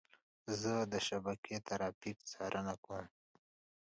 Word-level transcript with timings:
زه 0.61 0.73
د 0.91 0.93
شبکې 1.07 1.55
ترافیک 1.67 2.17
څارنه 2.31 2.73
کوم. 2.85 3.05